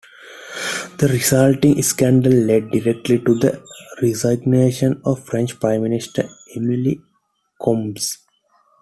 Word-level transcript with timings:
The 0.97 1.09
resulting 1.09 1.79
scandal 1.83 2.33
led 2.33 2.71
directly 2.71 3.19
to 3.19 3.35
the 3.35 3.61
resignation 4.01 4.99
of 5.05 5.23
French 5.25 5.59
Prime 5.59 5.83
Minister 5.83 6.27
Emile 6.57 6.95
Combes. 7.61 8.17